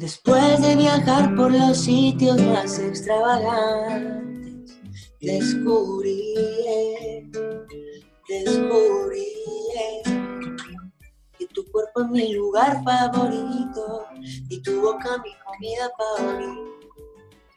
Después 0.00 0.60
de 0.62 0.76
viajar 0.76 1.36
por 1.36 1.52
los 1.52 1.76
sitios 1.76 2.40
más 2.40 2.78
extravagantes, 2.78 4.80
descubrí, 5.20 6.34
descubrí 8.26 9.26
que 11.38 11.46
tu 11.48 11.62
cuerpo 11.70 12.00
es 12.00 12.08
mi 12.08 12.32
lugar 12.32 12.82
favorito 12.82 14.06
y 14.48 14.62
tu 14.62 14.80
boca 14.80 15.22
mi 15.22 15.34
comida 15.44 15.90
favorita. 15.98 16.62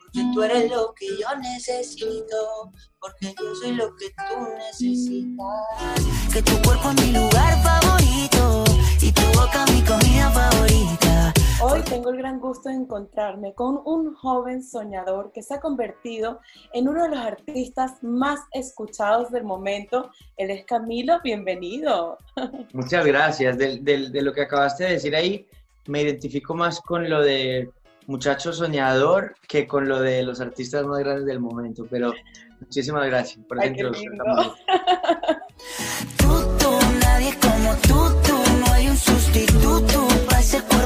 Porque 0.01 0.23
tú 0.33 0.43
eres 0.43 0.69
lo 0.69 0.93
que 0.95 1.07
yo 1.17 1.33
necesito, 1.39 2.73
porque 2.99 3.33
yo 3.39 3.55
soy 3.55 3.71
lo 3.71 3.95
que 3.95 4.09
tú 4.09 4.47
necesitas. 4.57 6.33
Que 6.33 6.41
tu 6.41 6.61
cuerpo 6.61 6.89
es 6.89 6.95
mi 7.05 7.13
lugar 7.13 7.63
favorito 7.63 8.65
y 8.99 9.13
tu 9.13 9.21
boca 9.27 9.65
mi 9.67 9.81
comida 9.83 10.29
favorita. 10.29 11.32
Hoy 11.61 11.81
tengo 11.81 12.09
el 12.09 12.17
gran 12.17 12.39
gusto 12.39 12.69
de 12.69 12.75
encontrarme 12.75 13.53
con 13.53 13.81
un 13.85 14.13
joven 14.15 14.63
soñador 14.63 15.31
que 15.33 15.41
se 15.41 15.53
ha 15.53 15.59
convertido 15.59 16.39
en 16.73 16.87
uno 16.87 17.03
de 17.03 17.09
los 17.09 17.19
artistas 17.19 18.03
más 18.03 18.39
escuchados 18.51 19.31
del 19.31 19.43
momento. 19.43 20.11
Él 20.37 20.51
es 20.51 20.65
Camilo, 20.65 21.19
bienvenido. 21.23 22.17
Muchas 22.73 23.05
gracias. 23.05 23.57
De, 23.57 23.79
de, 23.79 24.09
de, 24.09 24.21
lo 24.21 24.33
que 24.33 24.41
acabaste 24.41 24.85
de 24.85 24.93
decir 24.93 25.15
ahí, 25.15 25.47
me 25.87 26.01
identifico 26.01 26.55
más 26.55 26.81
con 26.81 27.09
lo 27.09 27.21
de 27.21 27.69
muchacho 28.07 28.51
soñador 28.51 29.35
que 29.47 29.67
con 29.67 29.87
lo 29.87 29.99
de 29.99 30.23
los 30.23 30.41
artistas 30.41 30.85
más 30.85 30.99
grandes 30.99 31.25
del 31.25 31.39
momento, 31.39 31.85
pero 31.89 32.13
muchísimas 32.59 33.05
gracias 33.05 33.45
por 33.45 33.57
esa 33.57 33.67
introducción. 33.67 34.17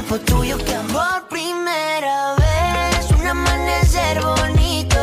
cuerpo 0.08 0.24
tuyo 0.24 0.56
que 0.58 0.74
amor 0.74 1.28
primera 1.28 2.34
vez, 2.36 3.10
un 3.10 3.26
amanecer 3.26 4.20
bonito. 4.22 4.96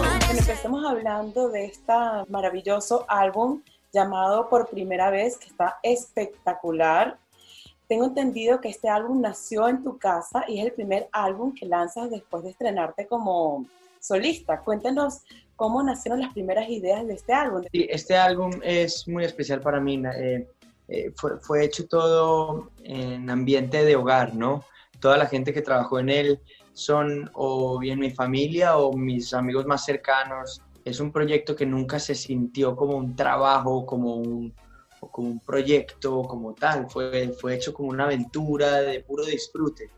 Bueno, 0.00 0.26
empecemos 0.30 0.84
hablando 0.86 1.48
de 1.50 1.66
este 1.66 1.92
maravilloso 2.28 3.04
álbum 3.08 3.62
llamado 3.92 4.48
Por 4.48 4.68
Primera 4.68 5.10
Vez, 5.10 5.36
que 5.36 5.46
está 5.46 5.78
espectacular. 5.82 7.18
Tengo 7.88 8.06
entendido 8.06 8.60
que 8.60 8.68
este 8.68 8.88
álbum 8.88 9.20
nació 9.20 9.68
en 9.68 9.82
tu 9.82 9.98
casa 9.98 10.44
y 10.46 10.60
es 10.60 10.66
el 10.66 10.72
primer 10.72 11.08
álbum 11.12 11.54
que 11.54 11.66
lanzas 11.66 12.10
después 12.10 12.42
de 12.42 12.50
estrenarte 12.50 13.06
como 13.06 13.66
solista. 14.00 14.60
Cuéntanos 14.60 15.22
cómo 15.56 15.82
nacieron 15.82 16.20
las 16.20 16.32
primeras 16.32 16.68
ideas 16.68 17.06
de 17.06 17.14
este 17.14 17.32
álbum. 17.32 17.64
Sí, 17.72 17.86
este 17.90 18.16
álbum 18.16 18.52
es 18.62 19.06
muy 19.08 19.24
especial 19.24 19.60
para 19.60 19.80
mí. 19.80 20.02
Eh, 20.16 20.46
eh, 20.88 21.12
fue, 21.16 21.64
hecho 21.64 21.86
todo 21.86 22.70
en 22.82 23.28
ambiente 23.28 23.84
de 23.84 23.96
hogar, 23.96 24.34
¿no? 24.34 24.64
Toda 25.00 25.18
la 25.18 25.26
gente 25.26 25.52
que 25.52 25.62
trabajó 25.62 25.98
en 25.98 26.08
él 26.08 26.40
son 26.72 27.30
o 27.34 27.78
bien 27.78 28.00
mi 28.00 28.10
familia 28.10 28.78
o 28.78 28.92
mis 28.94 29.34
amigos 29.34 29.66
más 29.66 29.84
cercanos. 29.84 30.62
Es 30.84 31.00
un 31.00 31.12
proyecto 31.12 31.54
que 31.54 31.66
nunca 31.66 31.98
se 31.98 32.14
sintió 32.14 32.74
como 32.74 32.96
un 32.96 33.14
trabajo, 33.14 33.84
como 33.84 34.16
un, 34.16 34.54
como 35.10 35.28
un 35.28 35.40
proyecto 35.40 36.22
como 36.22 36.54
tal, 36.54 36.88
fue, 36.88 37.28
fue 37.38 37.54
hecho 37.54 37.74
como 37.74 37.90
una 37.90 38.04
aventura 38.04 38.80
de 38.80 39.00
puro 39.00 39.24
disfrute, 39.24 39.90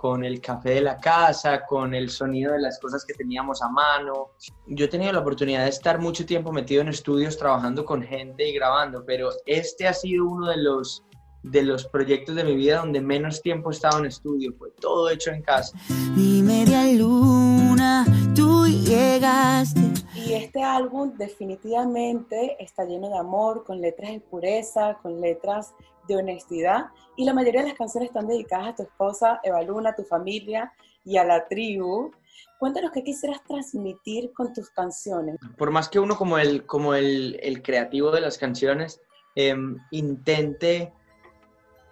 con 0.00 0.24
el 0.24 0.40
café 0.40 0.74
de 0.74 0.80
la 0.80 0.96
casa, 0.96 1.66
con 1.66 1.92
el 1.92 2.08
sonido 2.08 2.52
de 2.52 2.60
las 2.60 2.78
cosas 2.78 3.04
que 3.04 3.14
teníamos 3.14 3.60
a 3.62 3.68
mano. 3.68 4.28
Yo 4.68 4.84
he 4.84 4.88
tenido 4.88 5.12
la 5.12 5.18
oportunidad 5.18 5.64
de 5.64 5.70
estar 5.70 5.98
mucho 5.98 6.24
tiempo 6.24 6.52
metido 6.52 6.82
en 6.82 6.88
estudios 6.88 7.36
trabajando 7.36 7.84
con 7.84 8.00
gente 8.04 8.48
y 8.48 8.54
grabando, 8.54 9.04
pero 9.04 9.30
este 9.44 9.88
ha 9.88 9.92
sido 9.92 10.24
uno 10.26 10.50
de 10.50 10.58
los 10.58 11.02
de 11.42 11.62
los 11.62 11.86
proyectos 11.86 12.36
de 12.36 12.44
mi 12.44 12.54
vida 12.54 12.78
donde 12.78 13.00
menos 13.00 13.42
tiempo 13.42 13.70
he 13.70 13.74
estado 13.74 13.98
en 13.98 14.06
estudio, 14.06 14.52
fue 14.56 14.70
todo 14.80 15.10
hecho 15.10 15.30
en 15.30 15.42
casa. 15.42 15.76
Mi 16.14 16.42
media 16.42 16.84
luna, 16.92 18.04
tú 18.36 18.66
llegaste. 18.66 19.80
Y 20.14 20.34
este 20.34 20.62
álbum 20.62 21.16
definitivamente 21.16 22.56
está 22.60 22.84
lleno 22.84 23.08
de 23.08 23.18
amor, 23.18 23.64
con 23.64 23.80
letras 23.80 24.12
de 24.12 24.20
pureza, 24.20 24.96
con 25.02 25.20
letras 25.20 25.74
de 26.08 26.16
honestidad. 26.16 26.86
Y 27.16 27.24
la 27.24 27.34
mayoría 27.34 27.62
de 27.62 27.68
las 27.68 27.78
canciones 27.78 28.08
están 28.08 28.26
dedicadas 28.26 28.68
a 28.68 28.74
tu 28.74 28.82
esposa, 28.82 29.40
Eva 29.44 29.62
Luna, 29.62 29.90
a 29.90 29.94
tu 29.94 30.02
familia 30.02 30.72
y 31.04 31.16
a 31.16 31.24
la 31.24 31.46
tribu. 31.46 32.10
Cuéntanos 32.58 32.90
qué 32.92 33.04
quisieras 33.04 33.42
transmitir 33.44 34.32
con 34.32 34.52
tus 34.52 34.70
canciones. 34.70 35.36
Por 35.56 35.70
más 35.70 35.88
que 35.88 36.00
uno 36.00 36.16
como 36.16 36.38
el, 36.38 36.66
como 36.66 36.94
el, 36.94 37.38
el 37.42 37.62
creativo 37.62 38.10
de 38.10 38.20
las 38.20 38.38
canciones 38.38 39.00
eh, 39.36 39.54
intente 39.92 40.92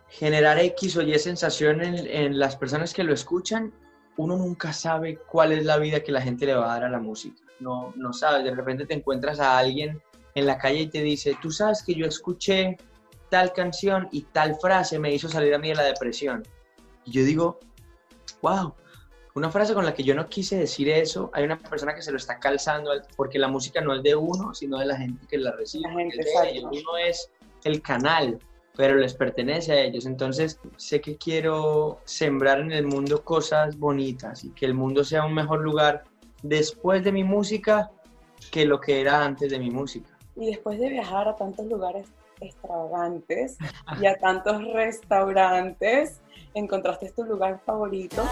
generar 0.08 0.58
X 0.58 0.96
o 0.96 1.02
Y 1.02 1.16
sensación 1.18 1.82
en, 1.82 2.06
en, 2.06 2.38
las 2.38 2.56
personas 2.56 2.94
que 2.94 3.04
lo 3.04 3.12
escuchan, 3.12 3.72
uno 4.16 4.36
nunca 4.36 4.72
sabe 4.72 5.18
cuál 5.30 5.52
es 5.52 5.64
la 5.64 5.78
vida 5.78 6.00
que 6.00 6.12
la 6.12 6.22
gente 6.22 6.46
le 6.46 6.54
va 6.54 6.64
a 6.64 6.74
dar 6.74 6.84
a 6.84 6.90
la 6.90 6.98
música. 6.98 7.42
No, 7.60 7.92
no 7.96 8.12
sabes, 8.12 8.44
de 8.44 8.54
repente 8.54 8.86
te 8.86 8.94
encuentras 8.94 9.40
a 9.40 9.58
alguien 9.58 10.00
en 10.34 10.46
la 10.46 10.58
calle 10.58 10.82
y 10.82 10.86
te 10.88 11.02
dice, 11.02 11.36
tú 11.40 11.50
sabes 11.50 11.82
que 11.82 11.94
yo 11.94 12.06
escuché 12.06 12.76
tal 13.28 13.52
canción 13.52 14.08
y 14.12 14.22
tal 14.22 14.56
frase 14.56 14.98
me 14.98 15.12
hizo 15.12 15.28
salir 15.28 15.54
a 15.54 15.58
mí 15.58 15.68
de 15.68 15.74
la 15.74 15.84
depresión. 15.84 16.42
Y 17.04 17.12
yo 17.12 17.24
digo, 17.24 17.58
wow, 18.42 18.74
una 19.34 19.50
frase 19.50 19.74
con 19.74 19.84
la 19.84 19.92
que 19.92 20.02
yo 20.02 20.14
no 20.14 20.28
quise 20.28 20.56
decir 20.56 20.88
eso, 20.88 21.30
hay 21.34 21.44
una 21.44 21.58
persona 21.58 21.94
que 21.94 22.00
se 22.00 22.10
lo 22.10 22.16
está 22.16 22.38
calzando 22.38 22.90
porque 23.16 23.38
la 23.38 23.48
música 23.48 23.80
no 23.80 23.94
es 23.94 24.02
de 24.02 24.16
uno, 24.16 24.54
sino 24.54 24.78
de 24.78 24.86
la 24.86 24.96
gente 24.96 25.26
que 25.26 25.38
la 25.38 25.52
recibe. 25.52 25.88
La 25.88 25.94
gente, 25.94 26.20
es. 26.20 26.64
Uno 26.64 26.96
es 26.96 27.30
el 27.64 27.82
canal, 27.82 28.38
pero 28.76 28.96
les 28.96 29.12
pertenece 29.12 29.72
a 29.72 29.80
ellos. 29.82 30.06
Entonces 30.06 30.58
sé 30.78 31.02
que 31.02 31.18
quiero 31.18 32.00
sembrar 32.04 32.60
en 32.60 32.72
el 32.72 32.86
mundo 32.86 33.22
cosas 33.24 33.78
bonitas 33.78 34.42
y 34.42 34.50
que 34.52 34.64
el 34.64 34.72
mundo 34.72 35.04
sea 35.04 35.24
un 35.24 35.34
mejor 35.34 35.60
lugar 35.60 36.04
después 36.42 37.04
de 37.04 37.12
mi 37.12 37.22
música 37.22 37.90
que 38.50 38.64
lo 38.64 38.80
que 38.80 39.02
era 39.02 39.22
antes 39.22 39.50
de 39.50 39.58
mi 39.58 39.70
música. 39.70 40.16
Y 40.34 40.46
después 40.46 40.78
de 40.78 40.88
viajar 40.88 41.28
a 41.28 41.36
tantos 41.36 41.66
lugares 41.66 42.06
extravagantes 42.40 43.56
y 44.00 44.06
a 44.06 44.16
tantos 44.20 44.62
restaurantes, 44.72 46.20
encontraste 46.54 47.12
tu 47.12 47.24
lugar 47.24 47.60
favorito. 47.64 48.24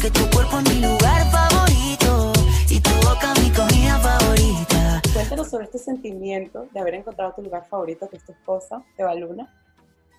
Que 0.00 0.10
tu 0.10 0.28
cuerpo 0.30 0.58
es 0.58 0.74
mi 0.74 0.80
lugar 0.80 1.30
favorito 1.30 2.32
y 2.70 2.80
tu 2.80 2.90
boca 3.06 3.34
mi 3.40 3.50
comida 3.50 3.98
favorita. 3.98 5.02
Cuéntanos 5.12 5.50
sobre 5.50 5.64
este 5.64 5.78
sentimiento 5.78 6.68
de 6.72 6.80
haber 6.80 6.94
encontrado 6.94 7.32
tu 7.34 7.42
lugar 7.42 7.66
favorito, 7.68 8.08
que 8.08 8.16
es 8.16 8.24
tu 8.24 8.32
esposa, 8.32 8.82
Eva 8.96 9.14
Luna. 9.14 9.52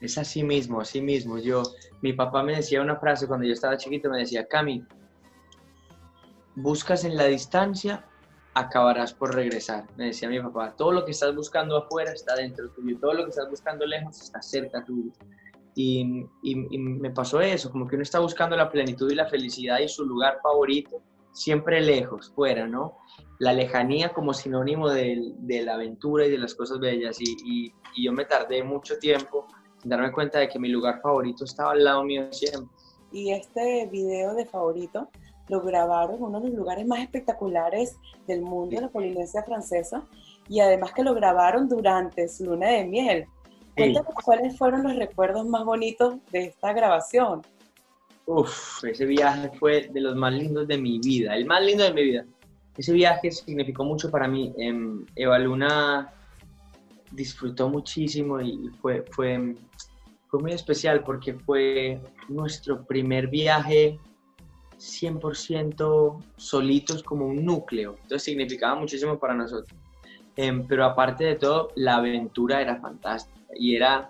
Es 0.01 0.17
así 0.17 0.43
mismo, 0.43 0.81
así 0.81 1.01
mismo. 1.01 1.37
Yo, 1.39 1.63
mi 2.01 2.13
papá 2.13 2.43
me 2.43 2.55
decía 2.55 2.81
una 2.81 2.97
frase 2.97 3.27
cuando 3.27 3.45
yo 3.47 3.53
estaba 3.53 3.77
chiquito, 3.77 4.09
me 4.09 4.19
decía, 4.19 4.47
Cami, 4.47 4.85
buscas 6.55 7.03
en 7.03 7.15
la 7.17 7.25
distancia, 7.25 8.05
acabarás 8.59 9.13
por 9.13 9.35
regresar. 9.35 9.85
Me 9.95 10.07
decía 10.07 10.29
mi 10.29 10.39
papá, 10.39 10.75
todo 10.75 10.91
lo 10.91 11.05
que 11.05 11.11
estás 11.11 11.35
buscando 11.35 11.77
afuera 11.77 12.11
está 12.11 12.35
dentro 12.35 12.69
tuyo, 12.71 12.97
todo 12.99 13.13
lo 13.13 13.23
que 13.23 13.29
estás 13.29 13.49
buscando 13.49 13.85
lejos 13.85 14.19
está 14.21 14.41
cerca 14.41 14.83
tuyo. 14.83 15.11
Y, 15.75 16.25
y, 16.41 16.55
me 16.79 17.11
pasó 17.11 17.39
eso, 17.39 17.71
como 17.71 17.87
que 17.87 17.95
uno 17.95 18.01
está 18.01 18.19
buscando 18.19 18.55
la 18.55 18.71
plenitud 18.71 19.11
y 19.11 19.15
la 19.15 19.27
felicidad 19.27 19.77
y 19.79 19.87
su 19.87 20.05
lugar 20.05 20.39
favorito, 20.41 21.03
siempre 21.31 21.81
lejos, 21.81 22.31
fuera, 22.33 22.65
¿no? 22.67 22.97
La 23.37 23.53
lejanía 23.53 24.11
como 24.11 24.33
sinónimo 24.33 24.89
de, 24.89 25.33
de 25.37 25.61
la 25.61 25.75
aventura 25.75 26.25
y 26.25 26.31
de 26.31 26.39
las 26.39 26.55
cosas 26.55 26.79
bellas. 26.79 27.21
Y, 27.21 27.71
y 27.95 28.03
yo 28.03 28.11
me 28.11 28.25
tardé 28.25 28.63
mucho 28.63 28.97
tiempo 28.97 29.45
en 29.83 29.91
darme 29.91 30.11
cuenta 30.11 30.39
de 30.39 30.49
que 30.49 30.57
mi 30.57 30.69
lugar 30.69 30.99
favorito 30.99 31.45
estaba 31.45 31.73
al 31.73 31.83
lado 31.83 32.03
mío 32.03 32.27
siempre. 32.31 32.75
Y 33.11 33.31
este 33.33 33.87
video 33.91 34.33
de 34.33 34.47
favorito 34.47 35.11
lo 35.49 35.61
grabaron 35.61 36.17
en 36.17 36.23
uno 36.23 36.39
de 36.41 36.49
los 36.49 36.57
lugares 36.57 36.85
más 36.85 36.99
espectaculares 36.99 37.97
del 38.27 38.41
mundo, 38.41 38.75
sí. 38.75 38.81
la 38.81 38.89
Polinesia 38.89 39.43
Francesa, 39.43 40.03
y 40.49 40.59
además 40.59 40.93
que 40.93 41.03
lo 41.03 41.13
grabaron 41.13 41.67
durante 41.67 42.27
su 42.27 42.45
luna 42.45 42.69
de 42.69 42.85
miel. 42.85 43.25
Cuéntanos 43.75 44.13
sí. 44.17 44.23
cuáles 44.23 44.57
fueron 44.57 44.83
los 44.83 44.95
recuerdos 44.95 45.45
más 45.45 45.63
bonitos 45.63 46.17
de 46.31 46.45
esta 46.45 46.73
grabación. 46.73 47.41
Uf, 48.25 48.83
ese 48.83 49.05
viaje 49.05 49.49
fue 49.57 49.87
de 49.87 50.01
los 50.01 50.15
más 50.15 50.33
lindos 50.33 50.67
de 50.67 50.77
mi 50.77 50.99
vida, 50.99 51.35
el 51.35 51.45
más 51.45 51.63
lindo 51.63 51.83
de 51.83 51.93
mi 51.93 52.03
vida. 52.03 52.25
Ese 52.75 52.93
viaje 52.93 53.31
significó 53.31 53.85
mucho 53.85 54.11
para 54.11 54.27
mí. 54.27 54.53
Eh, 54.57 55.05
Eva 55.15 55.39
Luna 55.39 56.13
disfrutó 57.11 57.69
muchísimo 57.69 58.41
y 58.41 58.69
fue, 58.81 59.03
fue, 59.11 59.55
fue 60.27 60.41
muy 60.41 60.51
especial 60.51 61.03
porque 61.03 61.33
fue 61.33 62.01
nuestro 62.27 62.85
primer 62.85 63.27
viaje 63.27 63.99
100% 64.77 66.23
solitos 66.37 67.03
como 67.03 67.25
un 67.27 67.43
núcleo. 67.43 67.95
Entonces 68.03 68.23
significaba 68.23 68.75
muchísimo 68.75 69.19
para 69.19 69.33
nosotros. 69.33 69.77
Eh, 70.35 70.63
pero 70.67 70.85
aparte 70.85 71.23
de 71.23 71.35
todo, 71.35 71.69
la 71.75 71.95
aventura 71.95 72.61
era 72.61 72.79
fantástica 72.79 73.37
y 73.55 73.75
era 73.75 74.09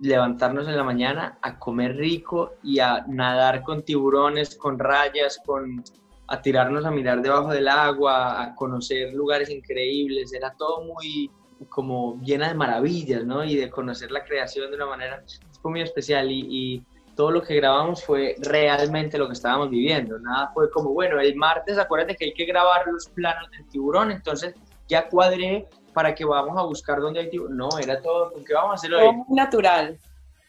levantarnos 0.00 0.68
en 0.68 0.76
la 0.76 0.84
mañana 0.84 1.38
a 1.42 1.58
comer 1.58 1.96
rico 1.96 2.52
y 2.62 2.78
a 2.78 3.04
nadar 3.08 3.62
con 3.62 3.82
tiburones, 3.82 4.56
con 4.56 4.78
rayas, 4.78 5.40
con 5.44 5.82
a 6.30 6.42
tirarnos 6.42 6.84
a 6.84 6.90
mirar 6.90 7.22
debajo 7.22 7.48
del 7.48 7.68
agua, 7.68 8.42
a 8.42 8.54
conocer 8.54 9.14
lugares 9.14 9.48
increíbles. 9.48 10.34
Era 10.34 10.54
todo 10.54 10.84
muy 10.84 11.30
como 11.70 12.20
llena 12.22 12.48
de 12.48 12.54
maravillas, 12.54 13.24
¿no? 13.24 13.42
Y 13.42 13.56
de 13.56 13.70
conocer 13.70 14.10
la 14.10 14.24
creación 14.24 14.70
de 14.70 14.76
una 14.76 14.86
manera 14.86 15.24
fue 15.62 15.70
muy 15.70 15.80
especial 15.80 16.30
y 16.30 16.84
todo 17.18 17.32
lo 17.32 17.42
que 17.42 17.56
grabamos 17.56 18.04
fue 18.04 18.36
realmente 18.38 19.18
lo 19.18 19.26
que 19.26 19.32
estábamos 19.32 19.70
viviendo. 19.70 20.20
Nada 20.20 20.52
fue 20.54 20.70
como, 20.70 20.90
bueno, 20.90 21.18
el 21.18 21.34
martes 21.34 21.76
acuérdate 21.76 22.14
que 22.14 22.26
hay 22.26 22.32
que 22.32 22.44
grabar 22.44 22.86
los 22.86 23.08
planos 23.08 23.50
del 23.50 23.66
tiburón, 23.66 24.12
entonces 24.12 24.54
ya 24.86 25.08
cuadré 25.08 25.66
para 25.92 26.14
que 26.14 26.24
vamos 26.24 26.56
a 26.56 26.62
buscar 26.62 27.00
dónde 27.00 27.18
hay 27.18 27.28
tiburón. 27.28 27.56
No, 27.56 27.70
era 27.82 28.00
todo, 28.00 28.32
¿con 28.32 28.44
qué 28.44 28.54
vamos 28.54 28.70
a 28.70 28.74
hacer 28.74 28.94
hoy? 28.94 29.00
Todo 29.02 29.12
muy 29.14 29.36
natural. 29.36 29.98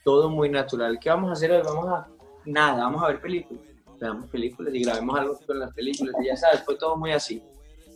Todo 0.04 0.30
muy 0.30 0.50
natural. 0.50 1.00
¿Qué 1.00 1.10
vamos 1.10 1.32
a 1.32 1.34
hacer 1.34 1.52
hoy? 1.54 1.64
Vamos 1.66 1.88
a, 1.88 2.08
nada, 2.46 2.84
vamos 2.84 3.02
a 3.02 3.08
ver 3.08 3.20
películas. 3.20 3.64
Veamos 4.00 4.30
películas 4.30 4.72
y 4.72 4.84
grabemos 4.84 5.20
algo 5.20 5.40
con 5.48 5.58
las 5.58 5.74
películas 5.74 6.14
y 6.22 6.28
ya 6.28 6.38
sabes, 6.38 6.64
fue 6.64 6.76
todo 6.76 6.96
muy 6.96 7.14
así. 7.14 7.42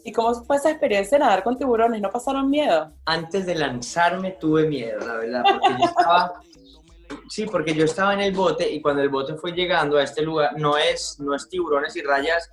¿Y 0.03 0.11
cómo 0.11 0.33
fue 0.45 0.55
esa 0.55 0.71
experiencia 0.71 1.19
de 1.19 1.25
nadar 1.25 1.43
con 1.43 1.55
tiburones? 1.55 2.01
¿No 2.01 2.09
pasaron 2.09 2.49
miedo? 2.49 2.91
Antes 3.05 3.45
de 3.45 3.53
lanzarme 3.53 4.31
tuve 4.31 4.67
miedo, 4.67 4.99
la 5.05 5.17
verdad, 5.17 5.43
porque 5.43 5.79
yo 5.79 5.85
estaba 5.85 6.33
Sí, 7.29 7.45
porque 7.45 7.73
yo 7.73 7.85
estaba 7.85 8.13
en 8.13 8.21
el 8.21 8.33
bote 8.33 8.69
y 8.69 8.81
cuando 8.81 9.01
el 9.01 9.09
bote 9.09 9.35
fue 9.35 9.51
llegando 9.51 9.97
a 9.97 10.03
este 10.03 10.21
lugar, 10.21 10.51
no 10.57 10.77
es, 10.77 11.17
no 11.19 11.35
es 11.35 11.47
tiburones 11.49 11.95
y 11.95 12.01
rayas 12.01 12.49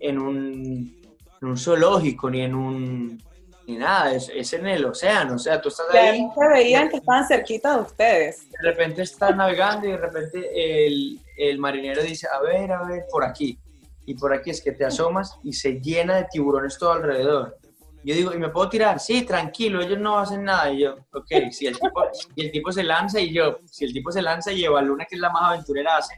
en 0.00 0.18
un, 0.18 1.02
en 1.40 1.48
un 1.48 1.56
zoológico 1.56 2.30
ni 2.30 2.42
en 2.42 2.54
un 2.54 3.22
ni 3.66 3.78
nada, 3.78 4.12
es, 4.12 4.30
es, 4.34 4.52
en 4.52 4.66
el 4.66 4.84
océano, 4.84 5.36
o 5.36 5.38
sea, 5.38 5.60
tú 5.60 5.70
estás 5.70 5.86
ahí. 5.94 6.28
se 6.38 6.48
veían 6.48 6.90
que 6.90 6.98
estaban 6.98 7.26
cerquita 7.26 7.76
de 7.76 7.82
ustedes. 7.82 8.50
De 8.50 8.58
repente 8.62 9.02
estás 9.02 9.34
navegando 9.34 9.88
y 9.88 9.92
de 9.92 9.96
repente 9.96 10.86
el, 10.86 11.18
el 11.38 11.58
marinero 11.58 12.02
dice, 12.02 12.28
a 12.30 12.40
ver, 12.40 12.70
a 12.72 12.82
ver, 12.84 13.04
por 13.10 13.24
aquí. 13.24 13.58
Y 14.06 14.14
por 14.14 14.34
aquí 14.34 14.50
es 14.50 14.60
que 14.60 14.72
te 14.72 14.84
asomas 14.84 15.38
y 15.42 15.54
se 15.54 15.80
llena 15.80 16.16
de 16.16 16.26
tiburones 16.30 16.76
todo 16.76 16.92
alrededor. 16.92 17.56
Yo 18.04 18.14
digo, 18.14 18.34
¿y 18.34 18.38
me 18.38 18.50
puedo 18.50 18.68
tirar? 18.68 19.00
Sí, 19.00 19.22
tranquilo, 19.22 19.80
ellos 19.80 19.98
no 19.98 20.18
hacen 20.18 20.44
nada. 20.44 20.70
Y 20.70 20.80
yo, 20.80 20.96
ok, 21.12 21.50
si 21.50 21.66
el 21.66 21.78
tipo, 21.78 22.04
y 22.36 22.44
el 22.44 22.52
tipo 22.52 22.70
se 22.70 22.84
lanza 22.84 23.18
y 23.18 23.32
yo, 23.32 23.60
si 23.64 23.86
el 23.86 23.94
tipo 23.94 24.12
se 24.12 24.20
lanza 24.20 24.52
y 24.52 24.62
Eva 24.62 24.82
Luna, 24.82 25.06
que 25.08 25.14
es 25.14 25.20
la 25.20 25.30
más 25.30 25.42
aventurera, 25.44 25.96
hace, 25.96 26.14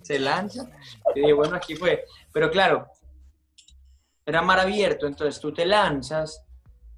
se 0.00 0.18
lanza. 0.18 0.70
Y 1.14 1.20
digo, 1.20 1.36
bueno, 1.36 1.56
aquí 1.56 1.76
fue. 1.76 2.04
Pero 2.32 2.50
claro, 2.50 2.86
era 4.24 4.40
mar 4.40 4.58
abierto, 4.58 5.06
entonces 5.06 5.38
tú 5.38 5.52
te 5.52 5.66
lanzas 5.66 6.44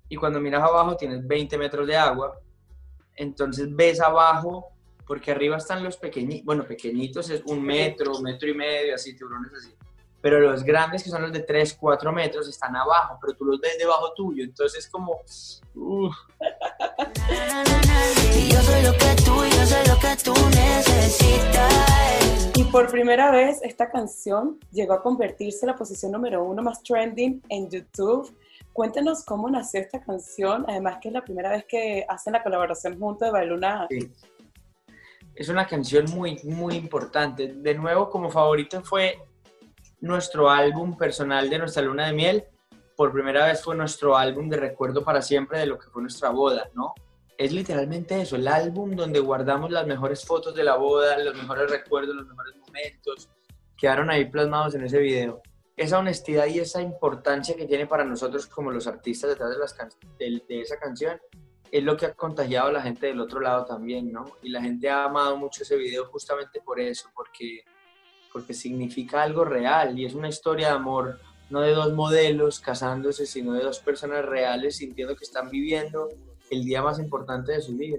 y 0.09 0.15
cuando 0.15 0.41
miras 0.41 0.62
abajo 0.62 0.97
tienes 0.97 1.26
20 1.26 1.59
metros 1.59 1.88
de 1.88 1.97
agua. 1.97 2.38
Entonces 3.17 3.67
ves 3.75 4.00
abajo, 4.00 4.69
porque 5.09 5.33
arriba 5.33 5.56
están 5.56 5.83
los 5.83 5.97
pequeñitos, 5.97 6.44
bueno, 6.44 6.65
pequeñitos 6.65 7.31
es 7.31 7.43
un 7.47 7.62
metro, 7.65 8.21
metro 8.21 8.49
y 8.49 8.55
medio, 8.55 8.94
así, 8.94 9.17
tiburones 9.17 9.53
así 9.55 9.75
pero 10.21 10.39
los 10.39 10.63
grandes, 10.63 11.03
que 11.03 11.11
son 11.11 11.23
los 11.23 11.33
de 11.33 11.41
3, 11.41 11.75
4 11.75 12.13
metros, 12.13 12.49
están 12.49 12.77
abajo, 12.77 13.19
pero 13.21 13.35
tú 13.35 13.45
los 13.45 13.61
ves 13.61 13.79
debajo 13.79 14.13
tuyo, 14.15 14.45
entonces 14.45 14.85
es 14.85 14.91
como... 14.91 15.21
Uh. 15.75 16.11
Y 22.57 22.65
por 22.65 22.91
primera 22.91 23.31
vez 23.31 23.61
esta 23.63 23.91
canción 23.91 24.59
llegó 24.71 24.93
a 24.93 25.03
convertirse 25.03 25.65
en 25.65 25.69
la 25.69 25.77
posición 25.77 26.13
número 26.13 26.45
uno 26.45 26.63
más 26.63 26.83
trending 26.83 27.43
en 27.49 27.71
YouTube. 27.71 28.37
Cuéntanos 28.73 29.25
cómo 29.25 29.49
nació 29.49 29.81
esta 29.81 30.01
canción, 30.01 30.65
además 30.69 30.99
que 31.01 31.09
es 31.09 31.15
la 31.15 31.25
primera 31.25 31.51
vez 31.51 31.65
que 31.67 32.05
hacen 32.09 32.35
la 32.35 32.43
colaboración 32.43 32.99
junto 32.99 33.25
de 33.25 33.31
Baluna. 33.31 33.87
Sí. 33.89 34.11
Es 35.35 35.49
una 35.49 35.67
canción 35.67 36.05
muy, 36.11 36.39
muy 36.45 36.75
importante. 36.75 37.55
De 37.55 37.75
nuevo, 37.75 38.11
como 38.11 38.31
favorito 38.31 38.83
fue 38.83 39.19
nuestro 40.00 40.50
álbum 40.50 40.97
personal 40.97 41.49
de 41.50 41.58
nuestra 41.58 41.82
luna 41.82 42.06
de 42.06 42.12
miel. 42.12 42.44
Por 42.97 43.12
primera 43.12 43.47
vez 43.47 43.62
fue 43.62 43.76
nuestro 43.76 44.17
álbum 44.17 44.49
de 44.49 44.56
recuerdo 44.56 45.05
para 45.05 45.23
siempre 45.23 45.58
de 45.58 45.67
lo 45.67 45.79
que 45.79 45.88
fue 45.88 46.02
nuestra 46.02 46.31
boda, 46.31 46.70
¿no? 46.75 46.94
Es 47.37 47.52
literalmente 47.52 48.20
eso, 48.20 48.37
el 48.37 48.49
álbum 48.49 48.94
donde 48.94 49.19
guardamos 49.19 49.70
las 49.70 49.87
mejores 49.87 50.25
fotos 50.25 50.55
de 50.55 50.64
la 50.64 50.76
boda, 50.76 51.19
los 51.19 51.35
mejores 51.35 51.70
recuerdos, 51.70 52.14
los 52.14 52.26
mejores 52.26 52.55
momentos, 52.56 53.31
quedaron 53.76 54.11
ahí 54.11 54.26
plasmados 54.26 54.75
en 54.75 54.85
ese 54.85 54.99
video. 54.99 55.41
Esa 55.75 55.99
honestidad 55.99 56.47
y 56.47 56.58
esa 56.58 56.82
importancia 56.82 57.56
que 57.56 57.64
tiene 57.64 57.87
para 57.87 58.05
nosotros 58.05 58.47
como 58.47 58.70
los 58.70 58.87
artistas 58.87 59.31
detrás 59.31 59.50
de, 59.50 59.58
las 59.58 59.75
de, 60.19 60.43
de 60.47 60.61
esa 60.61 60.79
canción 60.79 61.19
es 61.73 61.82
lo 61.82 61.97
que 61.97 62.06
ha 62.06 62.14
contagiado 62.14 62.69
a 62.69 62.73
la 62.73 62.82
gente 62.82 63.06
del 63.06 63.20
otro 63.20 63.41
lado 63.41 63.64
también, 63.64 64.12
¿no? 64.12 64.25
Y 64.43 64.50
la 64.50 64.61
gente 64.61 64.91
ha 64.91 65.05
amado 65.05 65.37
mucho 65.37 65.62
ese 65.62 65.76
video 65.76 66.05
justamente 66.06 66.61
por 66.61 66.81
eso, 66.81 67.08
porque 67.14 67.64
porque 68.32 68.55
significa 68.55 69.23
algo 69.23 69.44
real 69.44 69.99
y 69.99 70.05
es 70.05 70.15
una 70.15 70.29
historia 70.29 70.69
de 70.69 70.75
amor, 70.75 71.19
no 71.50 71.61
de 71.61 71.73
dos 71.73 71.93
modelos 71.93 72.61
casándose, 72.61 73.27
sino 73.27 73.55
de 73.55 73.62
dos 73.62 73.81
personas 73.81 74.25
reales 74.25 74.77
sintiendo 74.77 75.17
que 75.17 75.25
están 75.25 75.50
viviendo 75.50 76.09
el 76.50 76.65
día 76.65 76.82
más 76.82 76.99
importante 76.99 77.53
de 77.53 77.61
su 77.61 77.77
vida. 77.77 77.99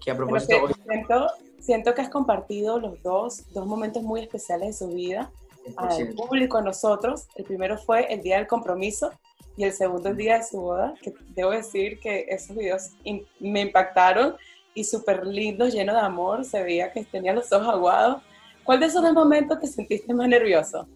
Que 0.00 0.12
a 0.12 0.16
propósito... 0.16 0.68
siento, 0.86 1.26
siento, 1.58 1.94
que 1.94 2.02
has 2.02 2.08
compartido 2.08 2.78
los 2.78 3.02
dos, 3.02 3.52
dos 3.52 3.66
momentos 3.66 4.02
muy 4.02 4.20
especiales 4.20 4.68
de 4.68 4.86
su 4.86 4.94
vida 4.94 5.30
al 5.76 6.14
público, 6.14 6.58
a 6.58 6.62
nosotros. 6.62 7.26
El 7.34 7.44
primero 7.44 7.76
fue 7.78 8.12
el 8.12 8.22
día 8.22 8.36
del 8.36 8.46
compromiso 8.46 9.12
y 9.56 9.64
el 9.64 9.72
segundo 9.72 10.10
el 10.10 10.16
día 10.16 10.38
de 10.38 10.44
su 10.44 10.60
boda, 10.60 10.94
que 11.02 11.12
debo 11.30 11.50
decir 11.50 11.98
que 11.98 12.26
esos 12.28 12.56
videos 12.56 12.92
me 13.40 13.62
impactaron 13.62 14.36
y 14.72 14.84
súper 14.84 15.26
lindos, 15.26 15.74
llenos 15.74 15.96
de 15.96 16.00
amor, 16.00 16.44
se 16.44 16.62
veía 16.62 16.92
que 16.92 17.04
tenía 17.04 17.32
los 17.32 17.52
ojos 17.52 17.68
aguados 17.68 18.22
¿Cuál 18.68 18.80
de 18.80 18.86
esos 18.86 19.02
dos 19.02 19.14
momentos 19.14 19.58
te 19.60 19.66
sentiste 19.66 20.12
más 20.12 20.28
nervioso? 20.28 20.86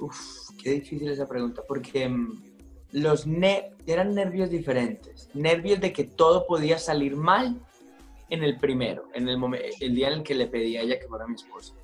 Uf, 0.00 0.50
qué 0.60 0.72
difícil 0.72 1.08
esa 1.08 1.28
pregunta, 1.28 1.62
porque 1.68 2.08
mm, 2.08 2.42
los 2.90 3.28
eran 3.86 4.12
nervios 4.12 4.50
diferentes. 4.50 5.30
Nervios 5.34 5.80
de 5.80 5.92
que 5.92 6.02
todo 6.02 6.44
podía 6.44 6.80
salir 6.80 7.14
mal 7.14 7.60
en 8.28 8.42
el 8.42 8.58
primero, 8.58 9.04
en 9.14 9.28
el, 9.28 9.38
el 9.78 9.94
día 9.94 10.08
en 10.08 10.14
el 10.14 10.22
que 10.24 10.34
le 10.34 10.48
pedí 10.48 10.76
a 10.76 10.80
ella 10.80 10.98
que 10.98 11.06
fuera 11.06 11.28
mi 11.28 11.36
esposa. 11.36 11.74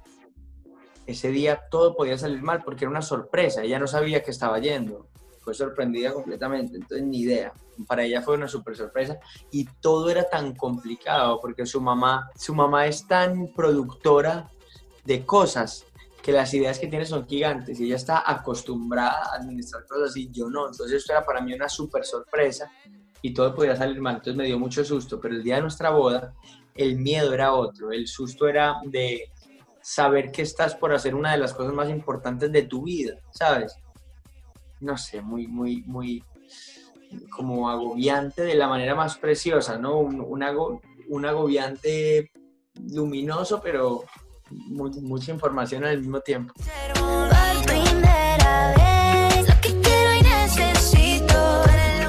Ese 1.07 1.31
día 1.31 1.61
todo 1.71 1.95
podía 1.95 2.19
salir 2.19 2.43
mal 2.43 2.65
porque 2.65 2.85
era 2.85 2.91
una 2.91 3.03
sorpresa, 3.03 3.63
ella 3.63 3.79
no 3.79 3.87
sabía 3.87 4.25
que 4.25 4.33
estaba 4.33 4.59
yendo 4.59 5.07
fue 5.43 5.55
sorprendida 5.55 6.13
completamente, 6.13 6.77
entonces 6.77 7.07
ni 7.07 7.21
idea. 7.21 7.53
Para 7.87 8.05
ella 8.05 8.23
fue 8.23 8.35
una 8.35 8.49
súper 8.49 8.77
sorpresa 8.77 9.19
y 9.51 9.65
todo 9.81 10.11
era 10.11 10.29
tan 10.29 10.55
complicado 10.55 11.41
porque 11.41 11.67
su 11.67 11.81
mamá, 11.81 12.31
su 12.37 12.55
mamá 12.55 12.87
es 12.87 13.07
tan 13.07 13.49
productora 13.49 14.51
de 15.05 15.25
cosas 15.27 15.85
que 16.23 16.33
las 16.33 16.55
ideas 16.55 16.79
que 16.79 16.87
tiene 16.87 17.05
son 17.05 17.27
gigantes 17.27 17.81
y 17.81 17.87
ella 17.87 17.97
está 17.97 18.23
acostumbrada 18.25 19.33
a 19.33 19.37
administrar 19.37 19.85
cosas 19.87 20.11
así, 20.11 20.31
yo 20.31 20.49
no. 20.49 20.69
Entonces 20.69 20.99
esto 20.99 21.13
era 21.13 21.25
para 21.25 21.41
mí 21.41 21.53
una 21.53 21.69
súper 21.69 22.05
sorpresa 22.05 22.71
y 23.21 23.35
todo 23.35 23.55
podía 23.55 23.77
salir 23.77 24.01
mal, 24.01 24.15
entonces 24.17 24.37
me 24.37 24.47
dio 24.47 24.59
mucho 24.59 24.85
susto, 24.85 25.21
pero 25.21 25.35
el 25.35 25.43
día 25.43 25.57
de 25.57 25.63
nuestra 25.63 25.91
boda 25.91 26.35
el 26.75 26.97
miedo 26.97 27.33
era 27.35 27.53
otro, 27.53 27.93
el 27.93 28.07
susto 28.07 28.49
era 28.49 28.77
de 28.85 29.31
saber 29.81 30.31
que 30.31 30.43
estás 30.43 30.75
por 30.75 30.93
hacer 30.93 31.15
una 31.15 31.33
de 31.33 31.39
las 31.39 31.53
cosas 31.53 31.73
más 31.73 31.89
importantes 31.91 32.51
de 32.51 32.63
tu 32.63 32.83
vida, 32.83 33.19
¿sabes? 33.33 33.77
No 34.83 34.99
sé, 34.99 35.23
muy, 35.23 35.47
muy, 35.47 35.83
muy 35.83 36.25
como 37.31 37.71
agobiante 37.71 38.43
de 38.43 38.55
la 38.55 38.69
manera 38.69 38.95
más 38.95 39.17
preciosa, 39.17 39.79
¿no? 39.79 39.99
Un, 39.99 40.21
un, 40.21 41.25
agobiante 41.25 42.31
luminoso, 42.91 43.61
pero 43.63 44.05
mucha 44.51 45.33
información 45.33 45.85
al 45.85 45.99
mismo 45.99 46.21
tiempo. 46.21 46.53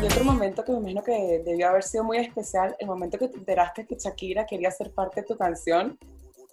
Y 0.01 0.05
otro 0.05 0.23
momento 0.23 0.63
que 0.63 0.71
me 0.71 0.77
imagino 0.79 1.03
que 1.03 1.41
debió 1.45 1.69
haber 1.69 1.83
sido 1.83 2.03
muy 2.03 2.17
especial, 2.17 2.75
el 2.79 2.87
momento 2.87 3.17
que 3.17 3.27
te 3.27 3.37
enteraste 3.37 3.85
que 3.85 3.97
Shakira 3.97 4.45
quería 4.45 4.71
ser 4.71 4.91
parte 4.93 5.21
de 5.21 5.27
tu 5.27 5.37
canción. 5.37 5.97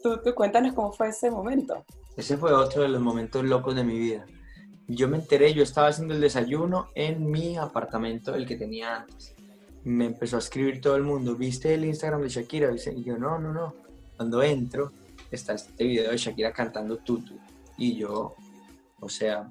Tú, 0.03 0.21
tú 0.23 0.35
cuéntanos 0.35 0.75
cómo 0.75 0.93
fue 0.93 1.09
ese 1.09 1.31
momento. 1.31 1.85
Ese 2.17 2.37
fue 2.37 2.53
otro 2.53 2.83
de 2.83 2.89
los 2.89 3.01
momentos 3.01 3.45
locos 3.45 3.75
de 3.75 3.85
mi 3.85 3.99
vida 3.99 4.27
yo 4.95 5.09
me 5.09 5.19
enteré, 5.19 5.55
yo 5.55 5.63
estaba 5.63 5.89
haciendo 5.89 6.15
el 6.15 6.21
desayuno 6.21 6.89
en 6.95 7.31
mi 7.31 7.57
apartamento, 7.57 8.35
el 8.35 8.47
que 8.47 8.57
tenía 8.57 8.97
antes. 8.97 9.35
Me 9.85 10.07
empezó 10.07 10.37
a 10.37 10.41
escribir 10.41 10.81
todo 10.81 10.97
el 10.97 11.05
mundo, 11.05 11.37
¿viste 11.37 11.73
el 11.73 11.85
Instagram 11.85 12.23
de 12.23 12.29
Shakira? 12.29 12.71
Y 12.75 13.05
yo, 13.05 13.17
no, 13.17 13.39
no, 13.39 13.53
no. 13.53 13.75
Cuando 14.17 14.43
entro, 14.43 14.93
está 15.31 15.55
este 15.55 15.85
video 15.85 16.11
de 16.11 16.17
Shakira 16.17 16.53
cantando 16.53 16.97
Tutu. 16.99 17.39
Y 17.79 17.97
yo, 17.97 18.35
o 18.99 19.09
sea, 19.09 19.49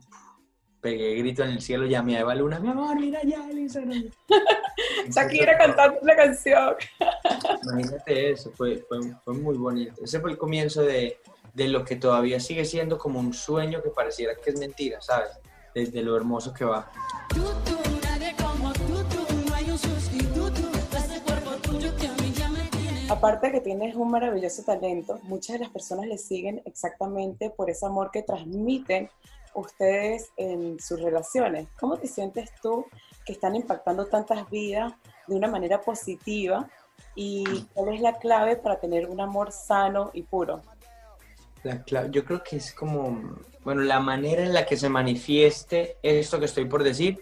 pegué 0.81 1.15
grito 1.15 1.43
en 1.43 1.51
el 1.51 1.61
cielo, 1.61 1.85
llamé 1.85 2.17
a 2.17 2.21
Eva 2.21 2.35
Luna, 2.35 2.59
mi 2.59 2.69
amor, 2.69 2.99
mira 2.99 3.23
ya 3.23 3.49
el 3.49 3.59
Instagram. 3.59 4.09
Shakira 5.09 5.57
cantando 5.57 5.99
una 6.01 6.15
canción. 6.15 6.75
Imagínate 7.63 8.31
eso, 8.31 8.51
fue, 8.51 8.83
fue, 8.89 8.99
fue 9.23 9.33
muy 9.35 9.57
bonito. 9.57 10.03
Ese 10.03 10.19
fue 10.19 10.31
el 10.31 10.37
comienzo 10.37 10.81
de, 10.81 11.17
de 11.59 11.67
lo 11.67 11.83
que 11.83 11.97
todavía 11.97 12.39
sigue 12.39 12.63
siendo 12.63 12.97
como 12.97 13.19
un 13.19 13.33
sueño 13.33 13.83
que 13.83 13.89
pareciera 13.89 14.33
que 14.33 14.51
es 14.51 14.57
mentira, 14.57 15.01
¿sabes? 15.01 15.31
Desde 15.75 16.01
lo 16.01 16.15
hermoso 16.15 16.53
que 16.53 16.63
va. 16.63 16.89
Aparte 23.09 23.47
de 23.47 23.51
que 23.51 23.59
tienes 23.59 23.93
un 23.93 24.09
maravilloso 24.09 24.63
talento, 24.63 25.19
muchas 25.23 25.55
de 25.55 25.65
las 25.65 25.69
personas 25.69 26.05
le 26.05 26.17
siguen 26.17 26.61
exactamente 26.63 27.49
por 27.49 27.69
ese 27.69 27.85
amor 27.85 28.09
que 28.11 28.23
transmiten 28.23 29.09
ustedes 29.53 30.31
en 30.37 30.79
sus 30.79 31.01
relaciones. 31.01 31.67
¿Cómo 31.77 31.97
te 31.97 32.07
sientes 32.07 32.51
tú 32.61 32.85
que 33.25 33.33
están 33.33 33.57
impactando 33.57 34.05
tantas 34.05 34.49
vidas 34.49 34.93
de 35.27 35.35
una 35.35 35.49
manera 35.49 35.81
positiva? 35.81 36.69
¿Y 37.15 37.43
cuál 37.73 37.95
es 37.95 37.99
la 37.99 38.17
clave 38.17 38.55
para 38.55 38.79
tener 38.79 39.09
un 39.09 39.19
amor 39.19 39.51
sano 39.51 40.11
y 40.13 40.21
puro? 40.21 40.61
Yo 42.11 42.25
creo 42.25 42.43
que 42.43 42.57
es 42.57 42.73
como, 42.73 43.37
bueno, 43.63 43.81
la 43.81 43.99
manera 43.99 44.43
en 44.43 44.53
la 44.53 44.65
que 44.65 44.77
se 44.77 44.89
manifieste 44.89 45.97
esto 46.01 46.39
que 46.39 46.45
estoy 46.45 46.65
por 46.65 46.83
decir 46.83 47.19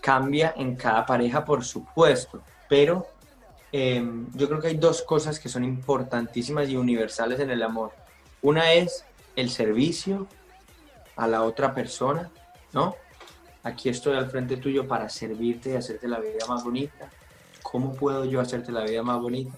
cambia 0.00 0.52
en 0.56 0.76
cada 0.76 1.06
pareja, 1.06 1.44
por 1.44 1.64
supuesto, 1.64 2.42
pero 2.68 3.06
em, 3.72 4.26
yo 4.34 4.48
creo 4.48 4.60
que 4.60 4.68
hay 4.68 4.76
dos 4.76 5.02
cosas 5.02 5.40
que 5.40 5.48
son 5.48 5.64
importantísimas 5.64 6.68
y 6.68 6.76
universales 6.76 7.40
en 7.40 7.50
el 7.50 7.62
amor. 7.62 7.92
Una 8.42 8.72
es 8.74 9.04
el 9.34 9.48
servicio 9.48 10.26
a 11.16 11.26
la 11.26 11.42
otra 11.42 11.74
persona, 11.74 12.30
¿no? 12.72 12.96
Aquí 13.62 13.88
estoy 13.88 14.14
al 14.16 14.30
frente 14.30 14.58
tuyo 14.58 14.86
para 14.86 15.08
servirte 15.08 15.70
y 15.70 15.76
hacerte 15.76 16.06
la 16.06 16.20
vida 16.20 16.44
más 16.46 16.62
bonita. 16.62 17.08
¿Cómo 17.62 17.94
puedo 17.94 18.26
yo 18.26 18.40
hacerte 18.40 18.72
la 18.72 18.84
vida 18.84 19.02
más 19.02 19.20
bonita? 19.22 19.56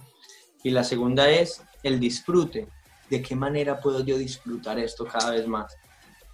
Y 0.63 0.71
la 0.71 0.85
segunda 0.85 1.29
es 1.29 1.63
el 1.83 1.99
disfrute. 1.99 2.69
¿De 3.11 3.23
qué 3.23 3.37
manera 3.37 3.79
puedo 3.79 4.05
yo 4.05 4.19
disfrutar 4.19 4.79
esto 4.79 5.05
cada 5.05 5.33
vez 5.33 5.47
más? 5.47 5.77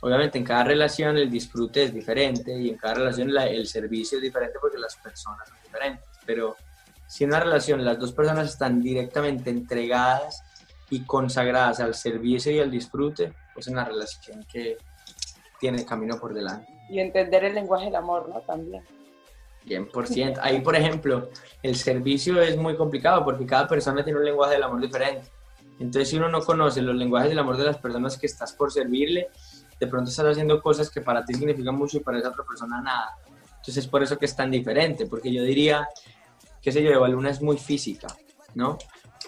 Obviamente 0.00 0.38
en 0.38 0.44
cada 0.44 0.64
relación 0.64 1.16
el 1.16 1.30
disfrute 1.30 1.84
es 1.84 1.94
diferente 1.94 2.58
y 2.58 2.70
en 2.70 2.76
cada 2.76 2.94
relación 2.94 3.30
el 3.38 3.66
servicio 3.66 4.18
es 4.18 4.22
diferente 4.22 4.58
porque 4.60 4.78
las 4.78 4.96
personas 4.96 5.48
son 5.48 5.58
diferentes. 5.62 6.04
Pero 6.26 6.56
si 7.06 7.24
en 7.24 7.30
una 7.30 7.40
relación 7.40 7.84
las 7.84 7.98
dos 7.98 8.12
personas 8.12 8.48
están 8.48 8.82
directamente 8.82 9.50
entregadas 9.50 10.42
y 10.90 11.04
consagradas 11.04 11.78
al 11.80 11.94
servicio 11.94 12.50
y 12.50 12.58
al 12.58 12.70
disfrute, 12.70 13.32
pues 13.54 13.66
es 13.66 13.72
una 13.72 13.84
relación 13.84 14.44
que 14.50 14.76
tiene 15.60 15.84
camino 15.84 16.18
por 16.18 16.34
delante. 16.34 16.66
Y 16.88 16.98
entender 16.98 17.44
el 17.44 17.54
lenguaje 17.54 17.84
del 17.84 17.96
amor, 17.96 18.28
¿no? 18.28 18.40
También. 18.40 18.82
100%. 19.66 20.38
Ahí, 20.42 20.60
por 20.60 20.74
ejemplo, 20.74 21.30
el 21.62 21.76
servicio 21.76 22.42
es 22.42 22.56
muy 22.56 22.76
complicado 22.76 23.24
porque 23.24 23.46
cada 23.46 23.68
persona 23.68 24.02
tiene 24.02 24.18
un 24.18 24.24
lenguaje 24.24 24.54
del 24.54 24.64
amor 24.64 24.80
diferente. 24.80 25.28
Entonces, 25.78 26.10
si 26.10 26.16
uno 26.16 26.28
no 26.28 26.40
conoce 26.40 26.82
los 26.82 26.94
lenguajes 26.94 27.30
del 27.30 27.38
amor 27.38 27.56
de 27.56 27.64
las 27.64 27.78
personas 27.78 28.16
que 28.18 28.26
estás 28.26 28.52
por 28.52 28.72
servirle, 28.72 29.28
de 29.80 29.86
pronto 29.86 30.10
estás 30.10 30.26
haciendo 30.26 30.62
cosas 30.62 30.90
que 30.90 31.00
para 31.00 31.24
ti 31.24 31.34
significan 31.34 31.74
mucho 31.74 31.96
y 31.96 32.00
para 32.00 32.18
esa 32.18 32.28
otra 32.28 32.44
persona 32.44 32.80
nada. 32.80 33.16
Entonces, 33.56 33.78
es 33.78 33.86
por 33.86 34.02
eso 34.02 34.18
que 34.18 34.26
es 34.26 34.36
tan 34.36 34.50
diferente, 34.50 35.06
porque 35.06 35.32
yo 35.32 35.42
diría, 35.42 35.88
qué 36.60 36.70
sé 36.70 36.82
yo, 36.82 36.90
Eva 36.90 37.08
Luna 37.08 37.30
es 37.30 37.42
muy 37.42 37.58
física, 37.58 38.08
¿no? 38.54 38.78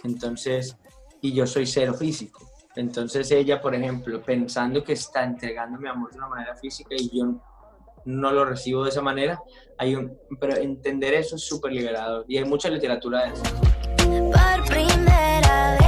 Entonces, 0.05 0.77
y 1.21 1.33
yo 1.33 1.47
soy 1.47 1.67
cero 1.67 1.95
físico. 1.95 2.55
Entonces 2.77 3.31
ella, 3.31 3.61
por 3.63 3.75
ejemplo, 3.75 4.21
pensando 4.23 4.83
que 4.83 4.95
está 4.95 5.23
entregando 5.23 5.79
mi 5.79 5.89
amor 5.89 6.11
de 6.11 6.19
una 6.19 6.29
manera 6.29 6.57
física 6.57 6.95
y 6.99 7.17
yo 7.17 7.41
no 8.05 8.33
lo 8.33 8.45
recibo 8.45 8.83
de 8.83 8.91
esa 8.91 9.01
manera, 9.01 9.41
hay 9.79 9.95
un, 9.95 10.19
pero 10.41 10.57
entender 10.57 11.15
eso 11.15 11.37
es 11.37 11.47
súper 11.47 11.73
liberador 11.73 12.25
y 12.29 12.37
hay 12.37 12.45
mucha 12.45 12.69
literatura 12.69 13.25
de 13.25 13.33
eso. 13.33 13.43
Por 14.33 14.67
primera 14.67 15.77
vez 15.79 15.84